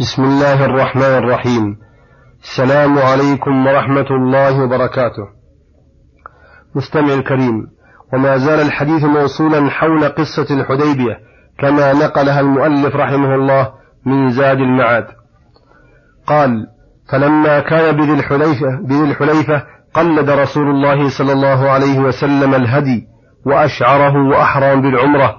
[0.00, 1.76] بسم الله الرحمن الرحيم.
[2.42, 5.26] السلام عليكم ورحمة الله وبركاته.
[6.74, 7.66] مستمع الكريم
[8.12, 11.18] وما زال الحديث موصولا حول قصة الحديبية
[11.58, 13.72] كما نقلها المؤلف رحمه الله
[14.06, 15.06] من زاد المعاد.
[16.26, 16.66] قال
[17.12, 19.62] فلما كان بذي الحليفة, بذي الحليفة
[19.94, 23.06] قلد رسول الله صلى الله عليه وسلم الهدي
[23.46, 25.36] وأشعره وأحرم بالعمرة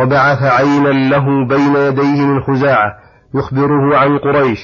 [0.00, 3.05] وبعث عينا له بين يديه من خزاعة
[3.38, 4.58] يخبره عن قريش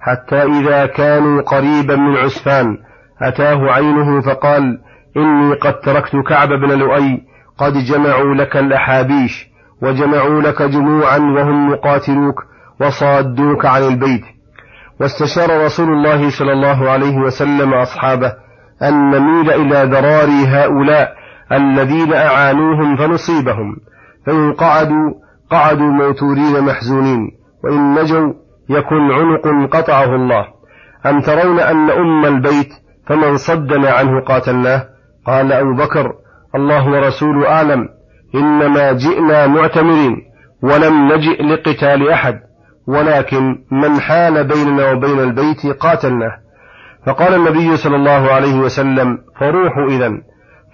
[0.00, 2.76] حتى إذا كانوا قريبا من عسفان
[3.22, 4.78] أتاه عينه فقال
[5.16, 7.20] إني قد تركت كعب بن لؤي
[7.58, 9.46] قد جمعوا لك الأحابيش
[9.82, 12.44] وجمعوا لك جموعا وهم مقاتلوك
[12.80, 14.24] وصادوك عن البيت.
[15.00, 18.32] واستشار رسول الله صلى الله عليه وسلم أصحابه
[18.82, 21.12] أن نميل إلى ذراري هؤلاء
[21.52, 23.76] الذين أعانوهم فنصيبهم
[24.26, 25.14] فإن قعدوا
[25.50, 27.37] قعدوا موتورين محزونين.
[27.64, 28.32] وإن نجوا
[28.70, 30.46] يكن عنق قطعه الله.
[31.06, 32.68] أم ترون أن أم البيت
[33.06, 34.84] فمن صدنا عنه قاتلناه؟
[35.26, 36.12] قال أبو بكر
[36.54, 37.88] الله ورسوله أعلم.
[38.34, 40.16] إنما جئنا معتمرين
[40.62, 42.40] ولم نجئ لقتال أحد
[42.88, 46.32] ولكن من حال بيننا وبين البيت قاتلناه.
[47.06, 50.12] فقال النبي صلى الله عليه وسلم فروحوا إذا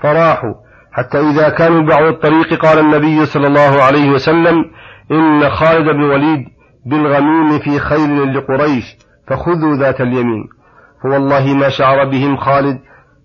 [0.03, 0.55] فراحوا.
[0.93, 4.65] حتى إذا كانوا بعض الطريق قال النبي صلى الله عليه وسلم
[5.13, 6.45] إن خالد بن وليد
[6.87, 8.97] بالغميم في خيل لقريش
[9.27, 10.45] فخذوا ذات اليمين.
[11.03, 12.79] فوالله ما شعر بهم خالد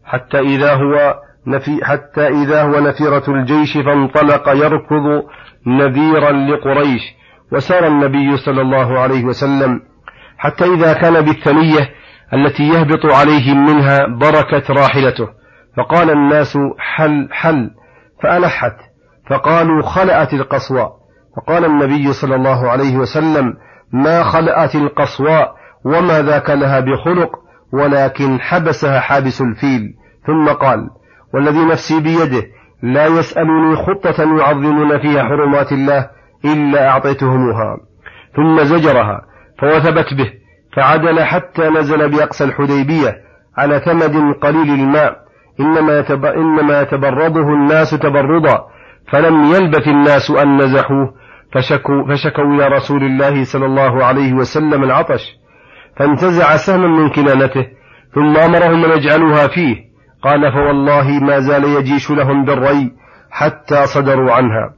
[0.05, 1.15] حتى إذا هو
[1.47, 5.23] نفي حتى إذا هو نفيرة الجيش فانطلق يركض
[5.67, 7.01] نذيرا لقريش.
[7.51, 9.81] وسار النبي صلى الله عليه وسلم
[10.37, 11.89] حتى إذا كان بالثنية
[12.33, 15.27] التي يهبط عليهم منها بركت راحلته.
[15.77, 17.69] فقال الناس حل حل
[18.23, 18.75] فألحت
[19.29, 20.98] فقالوا خلأت القصواء
[21.39, 23.53] فقال النبي صلى الله عليه وسلم
[23.93, 27.29] ما خلأت القصواء وما ذاك لها بخلق
[27.73, 29.93] ولكن حبسها حابس الفيل.
[30.27, 30.89] ثم قال
[31.33, 32.43] والذي نفسي بيده
[32.83, 36.09] لا يسألني خطة يعظمون فيها حرمات الله
[36.45, 37.77] إلا أعطيتهمها
[38.35, 39.21] ثم زجرها
[39.59, 40.31] فوثبت به
[40.75, 43.15] فعدل حتى نزل بأقصى الحديبية
[43.57, 45.17] على ثمد قليل الماء
[45.59, 46.03] إنما,
[46.35, 48.65] إنما يتبرضه الناس تبرضا
[49.11, 51.13] فلم يلبث الناس أن نزحوه
[51.53, 55.21] فشكوا, فشكوا إلى رسول الله صلى الله عليه وسلم العطش
[55.97, 57.67] فانتزع سهما من كنانته
[58.15, 59.75] ثم أمرهم أن يجعلوها فيه.
[60.23, 62.91] قال فوالله ما زال يجيش لهم بالري
[63.31, 64.69] حتى صدروا عنها.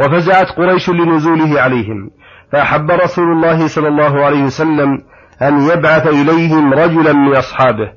[0.00, 2.10] وفزعت قريش لنزوله عليهم.
[2.52, 4.98] فأحب رسول الله صلى الله عليه وسلم
[5.42, 7.92] أن يبعث إليهم رجلا من أصحابه.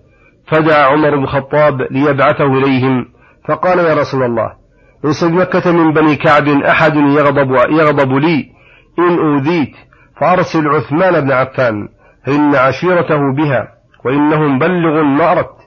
[0.47, 3.05] فدعا عمر بن الخطاب ليبعثه إليهم.
[3.47, 4.62] فقال يا رسول الله
[5.03, 8.53] ليس بمكة من بني كعب أحد يغضب, يغضب لي.
[9.00, 9.75] إن أوذيت
[10.22, 11.88] فأرسل عثمان بن عفان
[12.25, 13.68] فإن عشيرته بها
[14.06, 15.58] وإنهم بلغ ما أردت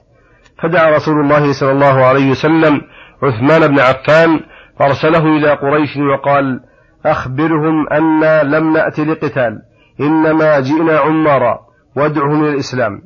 [0.63, 2.81] فدعا رسول الله صلى الله عليه وسلم
[3.23, 4.39] عثمان بن عفان
[4.79, 6.59] فأرسله إلى قريش وقال
[7.05, 9.59] أخبرهم أنا لم نأت لقتال
[9.99, 11.59] إنما جئنا عمارا
[11.97, 13.01] وادعهم إلى الإسلام.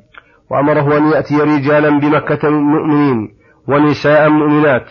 [0.52, 3.30] وأمره أن يأتي رجالا بمكة مؤمنين
[3.68, 4.86] ونساء مؤمنات.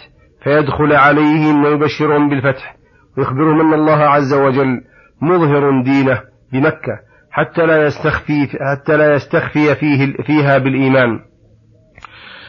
[0.45, 2.77] فيدخل عليهم ويبشرهم بالفتح
[3.19, 4.81] ويخبرهم أن الله عز وجل
[5.23, 6.21] مظهر دينه
[6.53, 11.21] بمكة حتى لا يستخفي حتى لا يستخفي فيه فيها بالإيمان.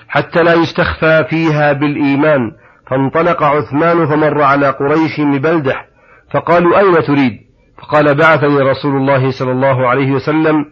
[0.07, 2.52] حتى لا يستخفى فيها بالإيمان.
[2.88, 5.85] فانطلق عثمان فمر على قريش ببلدح
[6.34, 7.31] فقالوا أين تريد؟
[7.78, 10.66] فقال بعثني رسول الله صلى الله عليه وسلم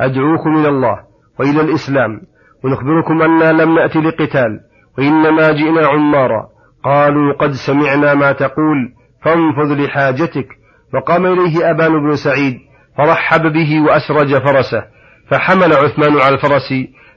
[0.00, 0.98] أدعوكم إلى الله
[1.40, 2.20] وإلى الإسلام
[2.64, 4.60] ونخبركم أننا لم نأتي لقتال
[4.98, 6.51] وإنما جئنا عمارا.
[6.84, 8.92] قالوا قد سمعنا ما تقول
[9.24, 10.48] فانفذ لحاجتك.
[10.94, 12.58] وقام إليه أبان بن سعيد
[12.98, 14.84] فرحب به وأسرج فرسه
[15.30, 16.72] فحمل عثمان على الفرس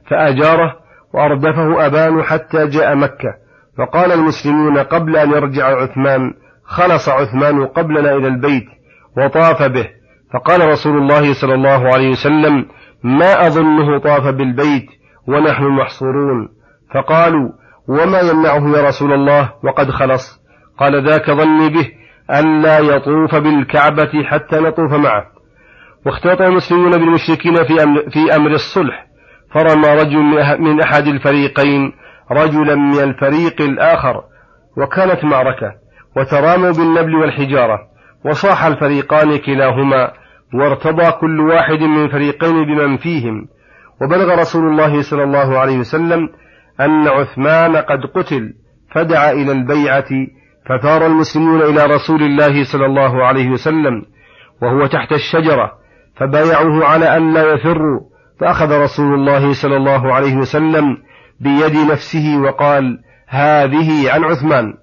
[0.10, 0.76] فأجاره
[1.14, 3.34] وأردفه أبان حتى جاء مكة.
[3.78, 6.34] فقال المسلمون قبل أن يرجع عثمان
[6.64, 8.66] خلص عثمان قبلنا إلى البيت
[9.18, 9.90] وطاف به.
[10.34, 12.66] فقال رسول الله صلى الله عليه وسلم
[13.04, 14.86] ما أظنه طاف بالبيت
[15.28, 16.50] ونحن محصورون.
[16.94, 17.50] فقالوا
[17.90, 20.46] وما يمنعه يا رسول الله وقد خلص.
[20.80, 21.92] قال ذاك ظني به
[22.40, 25.24] ألا يطوف بالكعبة حتى نطوف معه.
[26.06, 29.06] واختلط المسلمون بالمشركين في أمر, في أمر الصلح.
[29.54, 30.20] فرمى رجل
[30.60, 31.92] من أحد الفريقين
[32.32, 34.22] رجلا من الفريق الآخر.
[34.78, 35.72] وكانت معركة.
[36.18, 37.80] وتراموا بالنبل والحجارة.
[38.26, 40.12] وصاح الفريقان كلاهما.
[40.54, 43.48] وارتضى كل واحد من الفريقين بمن فيهم.
[44.02, 46.30] وبلغ رسول الله صلى الله عليه وسلم
[46.82, 48.54] أن عثمان قد قتل
[48.96, 50.08] فدعا إلى البيعة
[50.66, 54.02] فثار المسلمون إلى رسول الله صلى الله عليه وسلم
[54.62, 55.72] وهو تحت الشجرة
[56.16, 58.02] فبايعوه على أن لا يفروا
[58.40, 60.98] فأخذ رسول الله صلى الله عليه وسلم
[61.40, 64.74] بيد نفسه وقال هذه عن عثمان.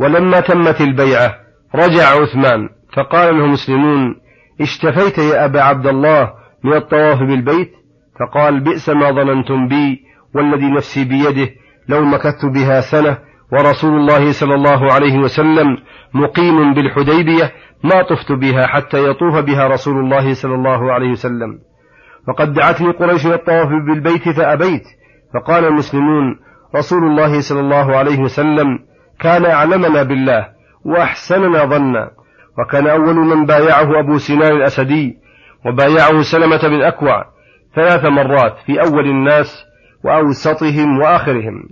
[0.00, 1.34] ولما تمت البيعة
[1.74, 4.14] رجع عثمان فقال له المسلمون
[4.60, 6.32] اشتفيت يا أبا عبد الله
[6.64, 7.72] من الطواف بالبيت؟
[8.20, 10.00] فقال بئس ما ظننتم بي
[10.34, 11.50] والذي نفسي بيده
[11.88, 13.18] لو مكثت بها سنة
[13.52, 15.76] ورسول الله صلى الله عليه وسلم
[16.14, 17.52] مقيم بالحديبية
[17.84, 21.58] ما طفت بها حتى يطوف بها رسول الله صلى الله عليه وسلم.
[22.28, 24.82] وقد دعتني قريش الطواف بالبيت فأبيت
[25.34, 26.36] فقال المسلمون
[26.76, 28.78] رسول الله صلى الله عليه وسلم
[29.20, 30.48] كان أعلمنا بالله
[30.84, 32.10] وأحسننا ظنا
[32.58, 35.16] وكان أول من بايعه أبو سنان الأسدي
[35.66, 37.24] وبايعه سلمة بن أكوع
[37.74, 39.64] ثلاث مرات في أول الناس
[40.04, 41.62] وأوسطهم وآخرهم.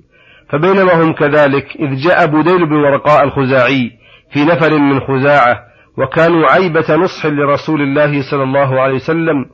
[0.52, 3.90] فبينما هم كذلك إذ جاء بديل بن ورقاء الخزاعي
[4.32, 5.61] في نفر من خزاعة
[5.99, 9.44] وكانوا عيبة نصح لرسول الله صلى الله عليه وسلم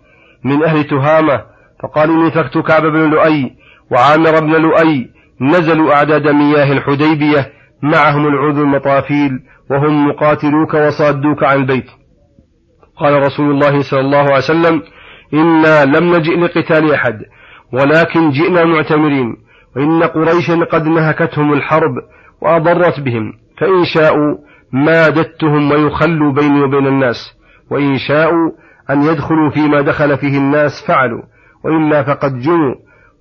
[0.44, 1.44] من أهل تهامة
[1.82, 3.50] فقال إني تركت كعب بن لؤي
[3.90, 5.10] وعامر بن لؤي
[5.40, 7.52] نزلوا أعداد مياه الحديبية
[7.82, 9.30] معهم العذر المطافيل
[9.70, 11.86] وهم يقاتلوك وصادوك عن البيت
[12.96, 14.82] قال رسول الله صلى الله عليه وسلم
[15.34, 17.18] إنا لم نجئ لقتال أحد
[17.72, 19.36] ولكن جئنا معتمرين
[19.76, 21.92] وإن قريشا قد نهكتهم الحرب
[22.42, 24.36] وأضرت بهم فإن شاءوا
[24.72, 27.34] مادتهم ويخلوا بيني وبين الناس
[27.70, 28.50] وإن شاءوا
[28.90, 31.22] أن يدخلوا فيما دخل فيه الناس فعلوا
[31.64, 32.74] وإلا فقد جنوا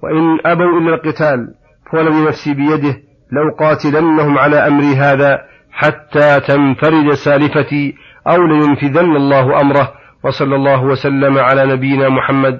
[0.03, 1.47] وإن أبوا إلا القتال
[1.91, 2.97] فولدي نفسي بيده
[3.31, 5.39] لو قاتلنهم على أمري هذا
[5.71, 7.95] حتى تنفرد سالفتي
[8.27, 9.91] أو لينفذن الله أمره
[10.23, 12.59] وصلى الله وسلم على نبينا محمد